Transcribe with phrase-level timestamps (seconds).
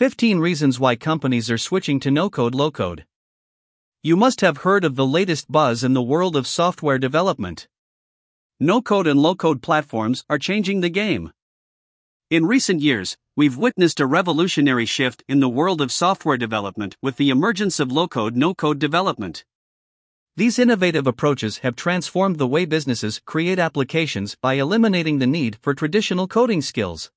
[0.00, 3.04] 15 Reasons Why Companies Are Switching to No Code Low Code.
[4.02, 7.68] You must have heard of the latest buzz in the world of software development.
[8.58, 11.34] No code and low code platforms are changing the game.
[12.30, 17.18] In recent years, we've witnessed a revolutionary shift in the world of software development with
[17.18, 19.44] the emergence of low code no code development.
[20.34, 25.74] These innovative approaches have transformed the way businesses create applications by eliminating the need for
[25.74, 27.10] traditional coding skills.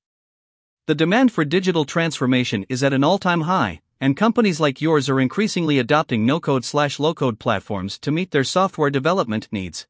[0.85, 5.09] The demand for digital transformation is at an all time high, and companies like yours
[5.09, 9.87] are increasingly adopting no code slash low code platforms to meet their software development needs.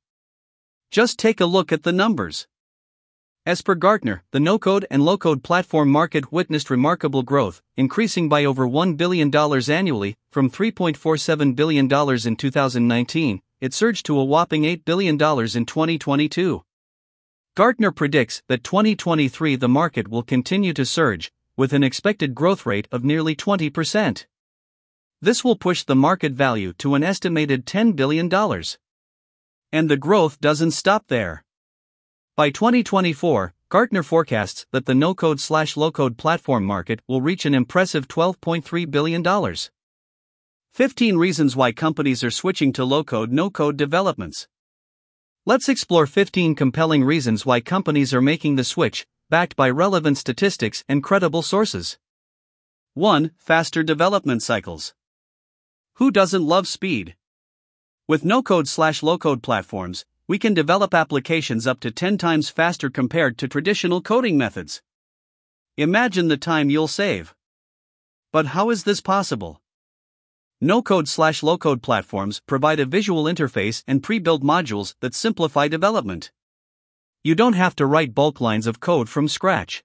[0.92, 2.46] Just take a look at the numbers.
[3.44, 8.30] As per Gartner, the no code and low code platform market witnessed remarkable growth, increasing
[8.30, 14.62] by over $1 billion annually, from $3.47 billion in 2019, it surged to a whopping
[14.62, 16.64] $8 billion in 2022.
[17.56, 22.88] Gartner predicts that 2023 the market will continue to surge, with an expected growth rate
[22.92, 24.26] of nearly 20%.
[25.22, 28.28] This will push the market value to an estimated $10 billion.
[29.72, 31.44] And the growth doesn't stop there.
[32.36, 37.46] By 2024, Gartner forecasts that the no code slash low code platform market will reach
[37.46, 39.24] an impressive $12.3 billion.
[40.72, 44.48] 15 reasons why companies are switching to low code no code developments.
[45.46, 50.86] Let's explore 15 compelling reasons why companies are making the switch, backed by relevant statistics
[50.88, 51.98] and credible sources.
[52.94, 53.32] 1.
[53.36, 54.94] Faster development cycles.
[55.96, 57.18] Who doesn't love speed?
[58.08, 62.50] With no code slash low code platforms, we can develop applications up to 10 times
[62.50, 64.82] faster compared to traditional coding methods.
[65.76, 67.36] Imagine the time you'll save.
[68.32, 69.60] But how is this possible?
[70.64, 75.14] No code slash low code platforms provide a visual interface and pre built modules that
[75.14, 76.32] simplify development.
[77.22, 79.84] You don't have to write bulk lines of code from scratch.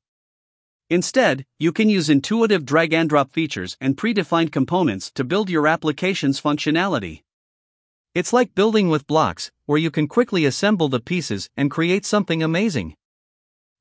[0.89, 5.67] Instead, you can use intuitive drag and drop features and predefined components to build your
[5.67, 7.23] application's functionality.
[8.15, 12.41] It's like building with blocks, where you can quickly assemble the pieces and create something
[12.41, 12.95] amazing.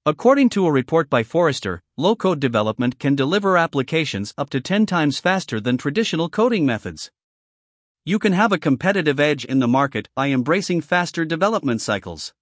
[0.07, 4.85] According to a report by Forrester, low code development can deliver applications up to 10
[4.85, 7.12] times faster than traditional coding methods.
[8.06, 12.34] You can have a competitive edge in the market by embracing faster development cycles.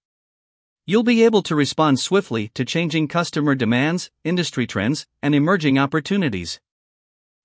[0.86, 6.60] You'll be able to respond swiftly to changing customer demands, industry trends, and emerging opportunities.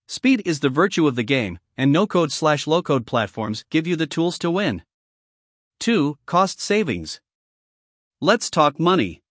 [0.08, 3.88] Speed is the virtue of the game, and no code slash low code platforms give
[3.88, 4.84] you the tools to win.
[5.80, 6.20] 2.
[6.28, 7.20] Cost savings.
[8.20, 9.24] Let's talk money.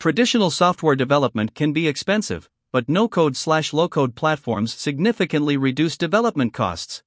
[0.00, 5.98] Traditional software development can be expensive, but no code slash low code platforms significantly reduce
[5.98, 7.02] development costs.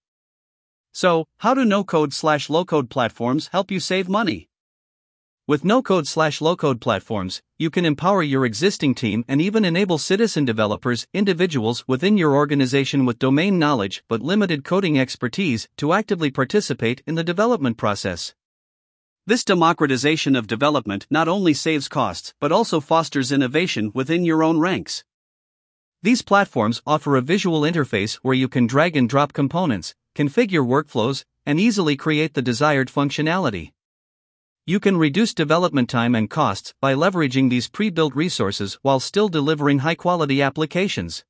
[0.92, 4.48] So, how do no code slash low code platforms help you save money?
[5.48, 9.66] With no code slash low code platforms, you can empower your existing team and even
[9.66, 15.94] enable citizen developers, individuals within your organization with domain knowledge but limited coding expertise, to
[15.94, 18.36] actively participate in the development process.
[19.26, 24.60] This democratization of development not only saves costs but also fosters innovation within your own
[24.60, 25.06] ranks.
[26.02, 31.24] These platforms offer a visual interface where you can drag and drop components, configure workflows,
[31.46, 33.72] and easily create the desired functionality.
[34.66, 39.30] You can reduce development time and costs by leveraging these pre built resources while still
[39.30, 41.24] delivering high quality applications.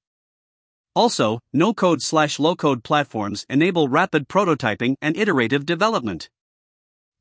[0.96, 6.32] Also, no code slash low code platforms enable rapid prototyping and iterative development.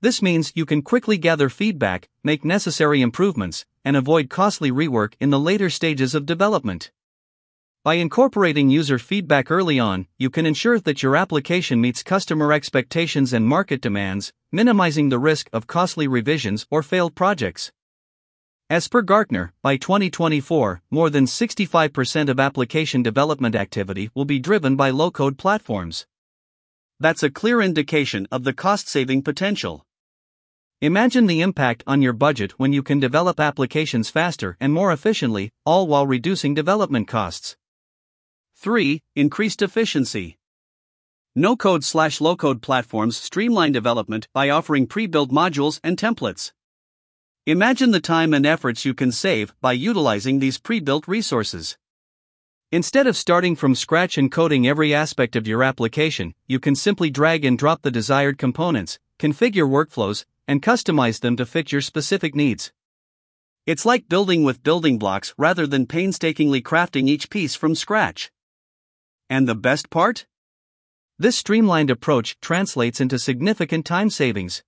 [0.03, 5.31] This means you can quickly gather feedback, make necessary improvements, and avoid costly rework in
[5.31, 6.91] the later stages of development.
[7.85, 13.33] By incorporating user feedback early on, you can ensure that your application meets customer expectations
[13.33, 17.71] and market demands, minimizing the risk of costly revisions or failed projects.
[18.69, 24.75] As per Gartner, by 2024, more than 65% of application development activity will be driven
[24.75, 26.09] by low code platforms.
[26.99, 29.87] That's a clear indication of the cost saving potential.
[30.83, 35.53] Imagine the impact on your budget when you can develop applications faster and more efficiently,
[35.65, 37.57] all while reducing development costs.
[38.57, 39.01] 3.
[39.15, 40.39] Increased efficiency.
[41.37, 46.51] No code slash low code platforms streamline development by offering pre built modules and templates.
[47.47, 51.79] Imagine the time and efforts you can save by utilizing these pre built resources.
[52.73, 57.09] Instead of starting from scratch and coding every aspect of your application, you can simply
[57.09, 62.35] drag and drop the desired components, configure workflows, and customize them to fit your specific
[62.35, 62.73] needs.
[63.65, 68.33] It's like building with building blocks rather than painstakingly crafting each piece from scratch.
[69.31, 70.27] And the best part?
[71.19, 74.65] This streamlined approach translates into significant time savings.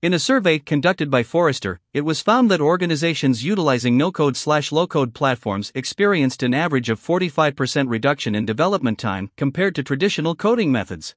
[0.00, 5.12] In a survey conducted by Forrester, it was found that organizations utilizing no-code slash low-code
[5.12, 11.16] platforms experienced an average of 45% reduction in development time compared to traditional coding methods.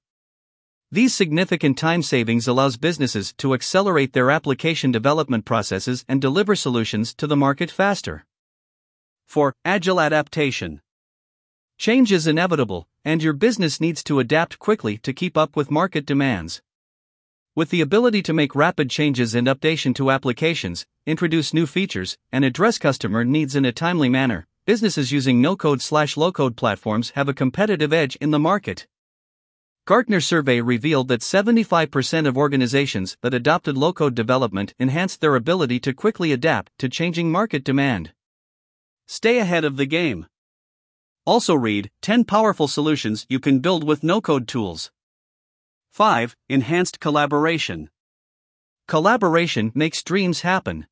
[0.94, 7.14] These significant time savings allows businesses to accelerate their application development processes and deliver solutions
[7.14, 8.26] to the market faster.
[9.28, 9.56] 4.
[9.64, 10.82] Agile adaptation.
[11.78, 16.06] Change is inevitable, and your business needs to adapt quickly to keep up with market
[16.06, 16.62] demands.
[17.56, 22.44] With the ability to make rapid changes and updation to applications, introduce new features, and
[22.44, 27.34] address customer needs in a timely manner, businesses using no-code slash low-code platforms have a
[27.34, 28.88] competitive edge in the market.
[29.92, 35.94] Gartner survey revealed that 75% of organizations that adopted low-code development enhanced their ability to
[35.94, 38.14] quickly adapt to changing market demand.
[39.06, 40.28] Stay ahead of the game.
[41.26, 44.92] Also read 10 powerful solutions you can build with no-code tools.
[45.92, 46.38] 5.
[46.48, 47.90] Enhanced collaboration.
[48.88, 50.88] Collaboration makes dreams happen.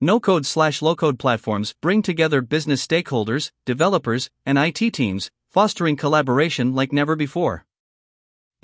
[0.00, 6.92] No-code slash low-code platforms bring together business stakeholders, developers, and IT teams, fostering collaboration like
[6.92, 7.66] never before.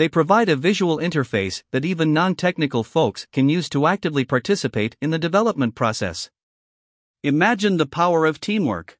[0.00, 4.96] They provide a visual interface that even non technical folks can use to actively participate
[5.02, 6.30] in the development process.
[7.22, 8.98] Imagine the power of teamwork.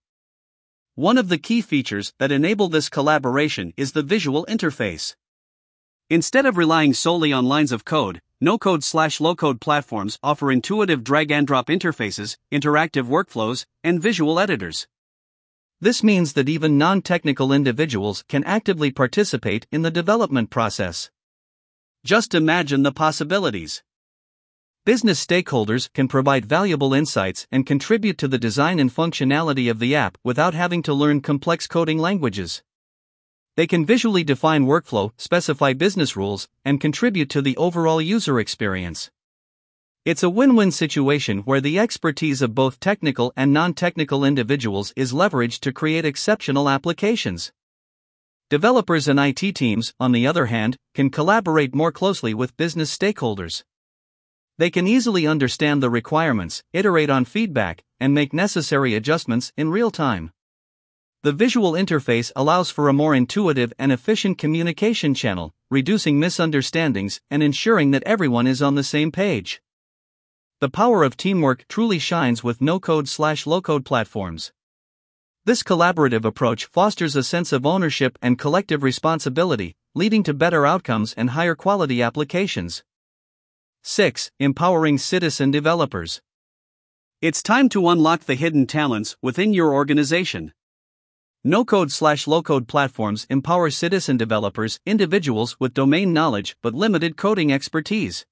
[0.97, 5.15] One of the key features that enable this collaboration is the visual interface.
[6.11, 10.53] Instead of relying solely on lines of code, no code slash low code platforms offer
[10.53, 14.87] intuitive drag and drop interfaces, interactive workflows, and visual editors.
[15.83, 21.11] This means that even non technical individuals can actively participate in the development process.
[22.05, 23.83] Just imagine the possibilities.
[24.85, 29.95] Business stakeholders can provide valuable insights and contribute to the design and functionality of the
[29.95, 32.63] app without having to learn complex coding languages.
[33.57, 39.11] They can visually define workflow, specify business rules, and contribute to the overall user experience.
[40.07, 44.95] It's a win win situation where the expertise of both technical and non technical individuals
[44.97, 47.53] is leveraged to create exceptional applications.
[48.49, 53.63] Developers and IT teams, on the other hand, can collaborate more closely with business stakeholders.
[54.57, 59.91] They can easily understand the requirements, iterate on feedback, and make necessary adjustments in real
[59.91, 60.31] time.
[61.25, 67.43] The visual interface allows for a more intuitive and efficient communication channel, reducing misunderstandings and
[67.43, 69.61] ensuring that everyone is on the same page.
[70.61, 74.53] The power of teamwork truly shines with no code slash low code platforms.
[75.47, 81.15] This collaborative approach fosters a sense of ownership and collective responsibility, leading to better outcomes
[81.15, 82.85] and higher quality applications.
[83.85, 84.31] 6.
[84.39, 86.21] Empowering citizen developers.
[87.23, 90.53] It's time to unlock the hidden talents within your organization.
[91.43, 97.17] No code slash low code platforms empower citizen developers, individuals with domain knowledge but limited
[97.17, 98.27] coding expertise.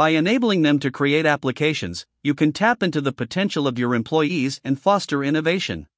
[0.00, 4.58] By enabling them to create applications, you can tap into the potential of your employees
[4.64, 5.88] and foster innovation.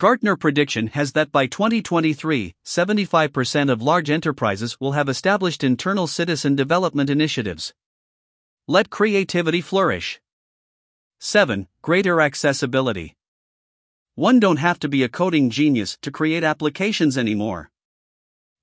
[0.00, 6.56] Gartner prediction has that by 2023, 75% of large enterprises will have established internal citizen
[6.56, 7.74] development initiatives.
[8.66, 10.18] Let creativity flourish.
[11.20, 11.68] 7.
[11.82, 13.14] Greater accessibility.
[14.14, 17.71] One don't have to be a coding genius to create applications anymore.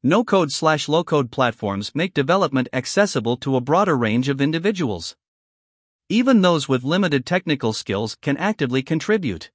[0.04, 5.18] No code slash low code platforms make development accessible to a broader range of individuals.
[6.08, 9.52] Even those with limited technical skills can actively contribute.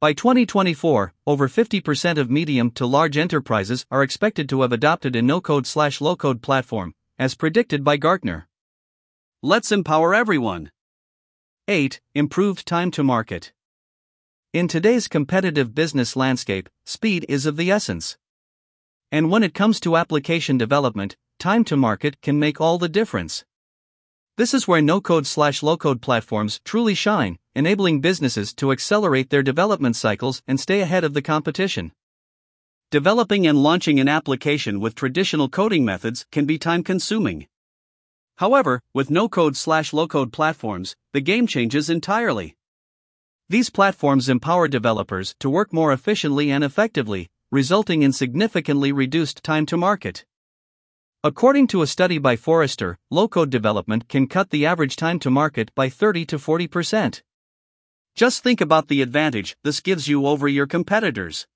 [0.00, 5.20] By 2024, over 50% of medium to large enterprises are expected to have adopted a
[5.20, 8.48] no code slash low code platform, as predicted by Gartner.
[9.42, 10.70] Let's empower everyone.
[11.68, 12.00] 8.
[12.14, 13.52] Improved time to market.
[14.54, 18.16] In today's competitive business landscape, speed is of the essence.
[19.12, 23.44] And when it comes to application development, time to market can make all the difference.
[24.38, 29.28] This is where no code slash low code platforms truly shine, enabling businesses to accelerate
[29.28, 31.92] their development cycles and stay ahead of the competition.
[32.90, 37.46] Developing and launching an application with traditional coding methods can be time consuming.
[38.38, 42.56] However, with no code slash low code platforms, the game changes entirely.
[43.50, 49.66] These platforms empower developers to work more efficiently and effectively, resulting in significantly reduced time
[49.66, 50.24] to market.
[51.22, 55.30] According to a study by Forrester, low code development can cut the average time to
[55.30, 57.20] market by 30 to 40%.
[58.16, 61.46] Just think about the advantage this gives you over your competitors.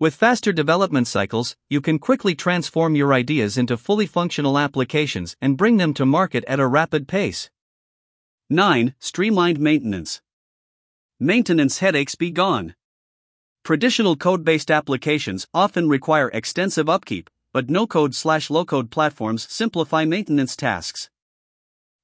[0.00, 5.58] With faster development cycles, you can quickly transform your ideas into fully functional applications and
[5.58, 7.50] bring them to market at a rapid pace.
[8.48, 8.94] 9.
[8.98, 10.22] Streamlined maintenance.
[11.20, 12.74] Maintenance headaches be gone.
[13.64, 19.46] Traditional code based applications often require extensive upkeep, but no code slash low code platforms
[19.48, 21.10] simplify maintenance tasks.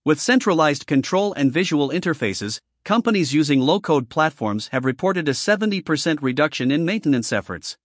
[0.05, 6.19] With centralized control and visual interfaces, companies using low code platforms have reported a 70%
[6.23, 7.77] reduction in maintenance efforts.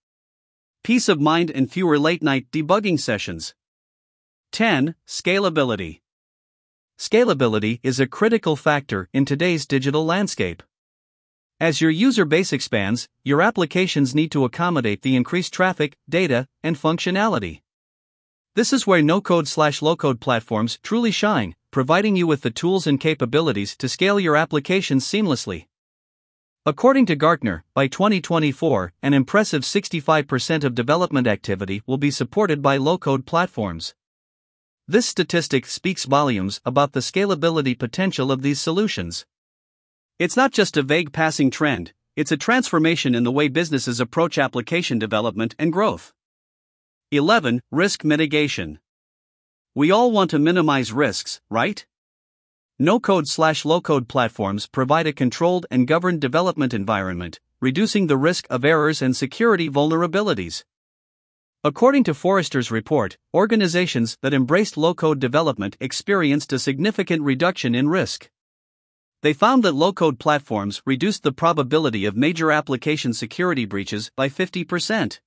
[0.83, 3.55] Peace of mind and fewer late night debugging sessions.
[4.51, 4.93] 10.
[5.07, 6.01] Scalability.
[6.99, 10.61] Scalability is a critical factor in today's digital landscape.
[11.59, 16.75] As your user base expands, your applications need to accommodate the increased traffic, data, and
[16.75, 17.61] functionality.
[18.55, 22.51] This is where no code slash low code platforms truly shine, providing you with the
[22.51, 25.65] tools and capabilities to scale your applications seamlessly.
[26.65, 32.77] According to Gartner, by 2024, an impressive 65% of development activity will be supported by
[32.77, 33.95] low code platforms.
[34.87, 39.25] This statistic speaks volumes about the scalability potential of these solutions.
[40.23, 44.37] It's not just a vague passing trend, it's a transformation in the way businesses approach
[44.37, 46.13] application development and growth.
[47.11, 47.61] 11.
[47.71, 48.79] Risk mitigation.
[49.75, 51.85] We all want to minimize risks, right?
[52.79, 58.15] No code slash low code platforms provide a controlled and governed development environment, reducing the
[58.15, 60.63] risk of errors and security vulnerabilities.
[61.65, 67.89] According to Forrester's report, organizations that embraced low code development experienced a significant reduction in
[67.89, 68.29] risk.
[69.23, 74.27] They found that low code platforms reduced the probability of major application security breaches by
[74.27, 75.21] 50%.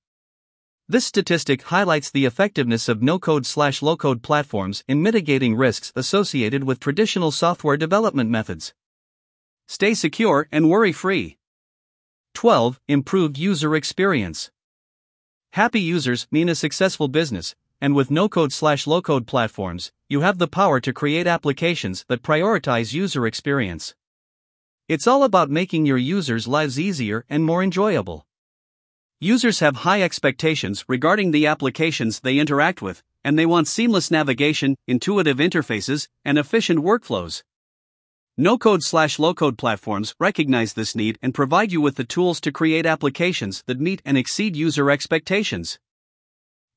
[0.87, 5.91] This statistic highlights the effectiveness of no code slash low code platforms in mitigating risks
[5.95, 8.71] associated with traditional software development methods.
[9.67, 11.39] Stay secure and worry free.
[12.35, 12.79] 12.
[12.87, 14.51] Improved user experience.
[15.53, 20.21] Happy users mean a successful business, and with no code slash low code platforms, you
[20.21, 23.93] have the power to create applications that prioritize user experience.
[24.87, 28.25] It's all about making your users' lives easier and more enjoyable.
[29.19, 34.77] Users have high expectations regarding the applications they interact with, and they want seamless navigation,
[34.87, 37.43] intuitive interfaces, and efficient workflows.
[38.37, 42.39] No code slash low code platforms recognize this need and provide you with the tools
[42.41, 45.79] to create applications that meet and exceed user expectations.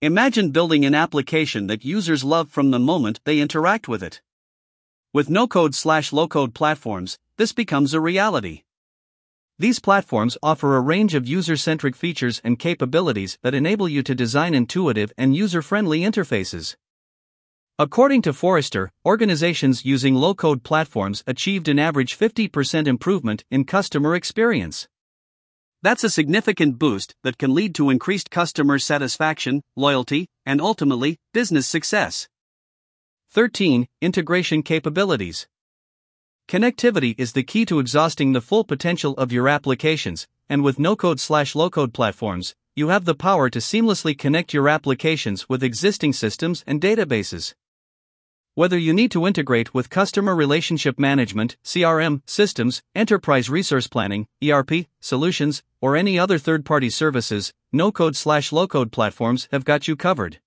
[0.03, 4.23] Imagine building an application that users love from the moment they interact with it.
[5.13, 8.63] With no code slash low code platforms, this becomes a reality.
[9.59, 14.15] These platforms offer a range of user centric features and capabilities that enable you to
[14.15, 16.77] design intuitive and user friendly interfaces.
[17.79, 24.15] According to Forrester, organizations using low code platforms achieved an average 50% improvement in customer
[24.15, 24.89] experience.
[25.83, 31.67] That's a significant boost that can lead to increased customer satisfaction, loyalty, and ultimately, business
[31.67, 32.29] success.
[33.31, 33.87] 13.
[34.03, 35.47] Integration capabilities.
[36.49, 40.97] Connectivity is the key to exhausting the full potential of your applications, and with no
[40.97, 45.65] code slash low code platforms, you have the power to seamlessly connect your applications with
[45.65, 47.55] existing systems and databases.
[48.61, 54.85] Whether you need to integrate with customer relationship management, CRM, systems, enterprise resource planning, ERP,
[55.01, 59.89] solutions, or any other third party services, no code slash low code platforms have got
[59.89, 60.41] you covered.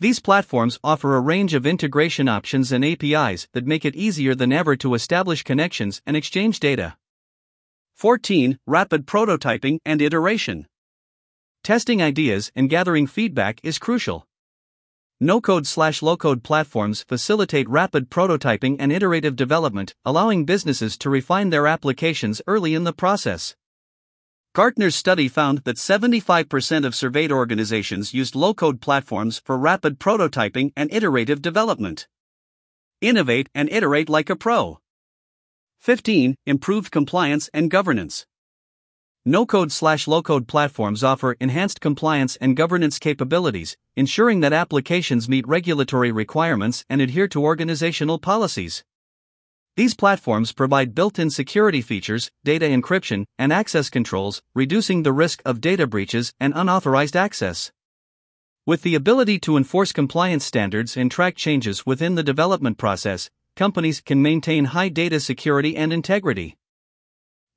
[0.00, 4.50] These platforms offer a range of integration options and APIs that make it easier than
[4.50, 6.96] ever to establish connections and exchange data.
[7.96, 8.58] 14.
[8.66, 10.66] Rapid prototyping and iteration.
[11.62, 14.27] Testing ideas and gathering feedback is crucial.
[15.20, 21.10] No code slash low code platforms facilitate rapid prototyping and iterative development, allowing businesses to
[21.10, 23.56] refine their applications early in the process.
[24.54, 30.72] Gartner's study found that 75% of surveyed organizations used low code platforms for rapid prototyping
[30.76, 32.06] and iterative development.
[33.00, 34.78] Innovate and iterate like a pro.
[35.80, 36.36] 15.
[36.46, 38.24] Improved compliance and governance.
[39.30, 45.28] No code slash low code platforms offer enhanced compliance and governance capabilities, ensuring that applications
[45.28, 48.84] meet regulatory requirements and adhere to organizational policies.
[49.76, 55.42] These platforms provide built in security features, data encryption, and access controls, reducing the risk
[55.44, 57.70] of data breaches and unauthorized access.
[58.64, 64.00] With the ability to enforce compliance standards and track changes within the development process, companies
[64.00, 66.57] can maintain high data security and integrity.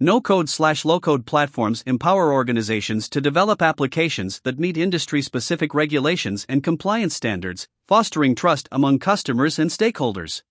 [0.04, 5.76] No code slash low code platforms empower organizations to develop applications that meet industry specific
[5.76, 10.42] regulations and compliance standards, fostering trust among customers and stakeholders.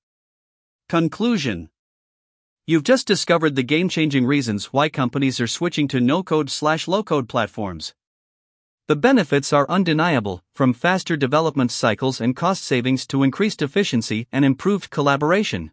[0.89, 1.69] Conclusion
[2.65, 6.87] You've just discovered the game changing reasons why companies are switching to no code slash
[6.87, 7.93] low code platforms.
[8.87, 14.45] The benefits are undeniable, from faster development cycles and cost savings to increased efficiency and
[14.45, 15.73] improved collaboration.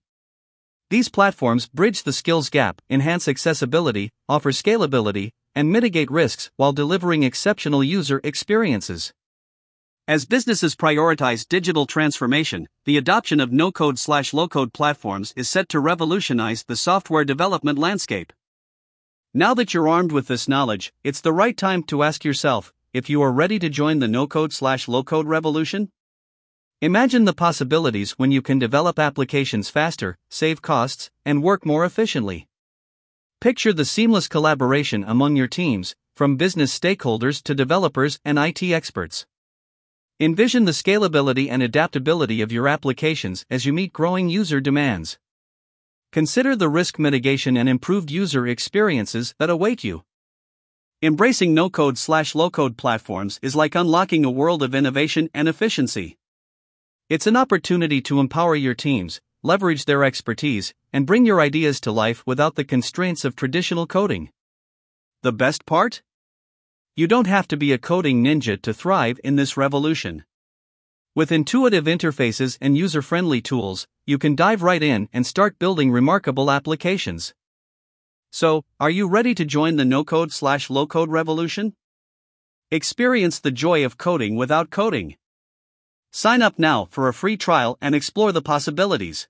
[0.90, 7.24] These platforms bridge the skills gap, enhance accessibility, offer scalability, and mitigate risks while delivering
[7.24, 9.14] exceptional user experiences.
[10.08, 15.50] As businesses prioritize digital transformation, the adoption of no code slash low code platforms is
[15.50, 18.32] set to revolutionize the software development landscape.
[19.34, 23.10] Now that you're armed with this knowledge, it's the right time to ask yourself if
[23.10, 25.92] you are ready to join the no code slash low code revolution.
[26.80, 32.48] Imagine the possibilities when you can develop applications faster, save costs, and work more efficiently.
[33.42, 39.26] Picture the seamless collaboration among your teams, from business stakeholders to developers and IT experts.
[40.20, 45.18] Envision the scalability and adaptability of your applications as you meet growing user demands.
[46.12, 50.04] Consider the risk mitigation and improved user experiences that await you.
[51.02, 55.48] Embracing no code slash low code platforms is like unlocking a world of innovation and
[55.48, 56.20] efficiency.
[57.10, 61.92] It's an opportunity to empower your teams, leverage their expertise, and bring your ideas to
[61.94, 64.30] life without the constraints of traditional coding.
[65.24, 66.02] The best part?
[66.98, 70.26] You don't have to be a coding ninja to thrive in this revolution.
[71.16, 75.92] With intuitive interfaces and user friendly tools, you can dive right in and start building
[75.92, 77.34] remarkable applications.
[78.32, 81.74] So, are you ready to join the no code slash low code revolution?
[82.70, 85.16] Experience the joy of coding without coding.
[86.18, 89.28] Sign up now for a free trial and explore the possibilities.